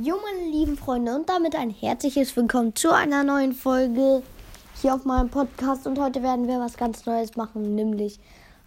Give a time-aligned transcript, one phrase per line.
[0.00, 4.22] Jo, meine lieben Freunde, und damit ein herzliches Willkommen zu einer neuen Folge
[4.80, 5.88] hier auf meinem Podcast.
[5.88, 8.20] Und heute werden wir was ganz Neues machen, nämlich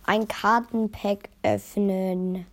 [0.05, 2.46] ein Kartenpack öffnen.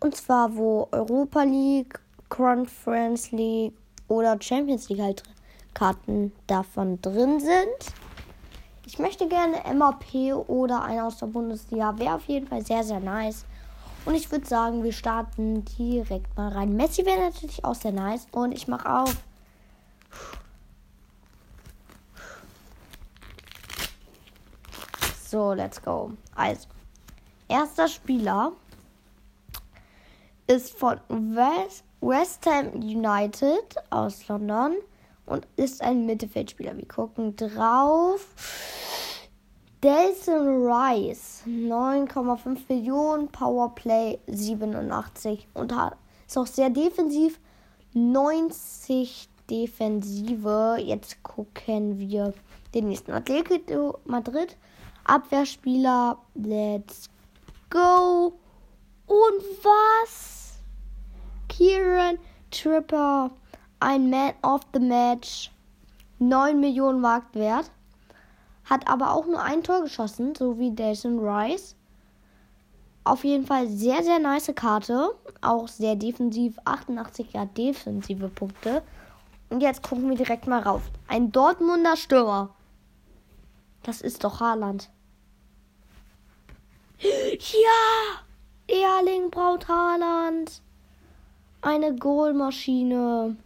[0.00, 3.74] Und zwar, wo Europa League, Conference League
[4.08, 5.22] oder Champions League halt
[5.72, 7.94] Karten davon drin sind.
[8.84, 11.96] Ich möchte gerne MAP oder einer aus der Bundesliga.
[12.00, 13.44] Wäre auf jeden Fall sehr, sehr nice.
[14.10, 16.74] Und ich würde sagen, wir starten direkt mal rein.
[16.74, 18.26] Messi wäre natürlich auch sehr nice.
[18.32, 19.14] Und ich mache auf.
[25.28, 26.10] So, let's go.
[26.34, 26.66] Also,
[27.46, 28.50] erster Spieler
[30.48, 34.74] ist von West, West Ham United aus London
[35.26, 36.76] und ist ein Mittelfeldspieler.
[36.76, 38.26] Wir gucken drauf.
[39.82, 45.72] Delson Rice, 9,5 Millionen, Powerplay 87 und
[46.26, 47.40] ist auch sehr defensiv,
[47.94, 50.76] 90 Defensive.
[50.78, 52.34] Jetzt gucken wir
[52.74, 54.54] den nächsten Atletico Madrid.
[55.04, 57.08] Abwehrspieler, let's
[57.70, 58.34] go.
[59.06, 60.58] Und was?
[61.48, 62.18] Kieran
[62.50, 63.30] Tripper,
[63.80, 65.50] ein Man of the Match,
[66.18, 67.70] 9 Millionen Marktwert.
[68.64, 71.74] Hat aber auch nur ein Tor geschossen, so wie Jason Rice.
[73.04, 75.10] Auf jeden Fall sehr, sehr nice Karte.
[75.40, 76.58] Auch sehr defensiv.
[76.64, 78.82] 88 ja defensive Punkte.
[79.48, 80.82] Und jetzt gucken wir direkt mal rauf.
[81.08, 82.54] Ein Dortmunder Stürmer.
[83.82, 84.90] Das ist doch Haaland.
[87.00, 88.20] Ja!
[88.68, 90.62] Erling Braut Haaland.
[91.62, 93.36] Eine Goalmaschine.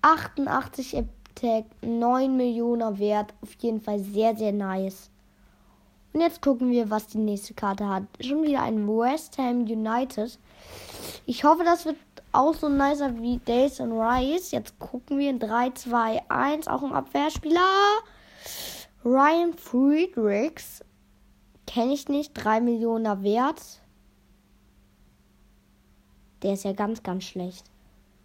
[0.00, 0.94] 88
[1.40, 3.32] Tag 9 Millionen wert.
[3.42, 5.08] Auf jeden Fall sehr, sehr nice.
[6.12, 8.02] Und jetzt gucken wir, was die nächste Karte hat.
[8.20, 10.38] Schon wieder ein West Ham United.
[11.26, 11.96] Ich hoffe, das wird
[12.32, 14.50] auch so nicer wie Days and Rice.
[14.50, 16.66] Jetzt gucken wir in 3, 2, 1.
[16.66, 17.60] Auch ein Abwehrspieler.
[19.04, 20.84] Ryan Friedrichs.
[21.66, 22.32] Kenne ich nicht.
[22.34, 23.62] 3 Millionen wert.
[26.42, 27.64] Der ist ja ganz, ganz schlecht.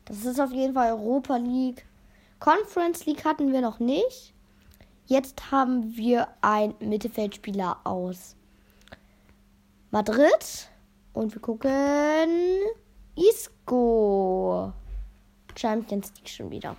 [0.05, 1.85] Das ist auf jeden Fall Europa League.
[2.39, 4.33] Conference League hatten wir noch nicht.
[5.05, 8.35] Jetzt haben wir einen Mittelfeldspieler aus
[9.91, 10.69] Madrid.
[11.13, 12.59] Und wir gucken
[13.15, 14.73] Isco.
[15.55, 16.75] Champions League schon wieder.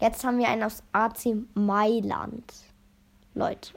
[0.00, 2.52] Jetzt haben wir einen aus AC Mailand.
[3.34, 3.72] Leute.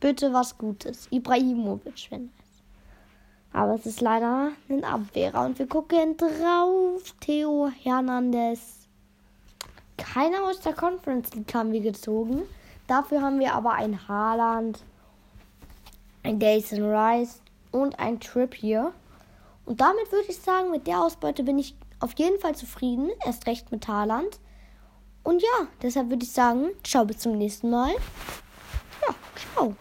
[0.00, 1.06] Bitte was Gutes.
[1.10, 2.62] Ibrahimovic, wenn es.
[3.52, 5.44] Aber es ist leider ein Abwehrer.
[5.44, 7.14] Und wir gucken drauf.
[7.20, 8.85] Theo Hernandez
[9.96, 12.42] keiner aus der Conference League haben wir gezogen.
[12.86, 14.80] Dafür haben wir aber ein Haaland,
[16.22, 17.40] ein Jason Rice
[17.72, 18.92] und ein Trip hier.
[19.64, 23.10] Und damit würde ich sagen, mit der Ausbeute bin ich auf jeden Fall zufrieden.
[23.24, 24.38] Erst recht mit Haaland.
[25.24, 27.92] Und ja, deshalb würde ich sagen, ciao bis zum nächsten Mal.
[29.02, 29.14] Ja,
[29.54, 29.76] ciao.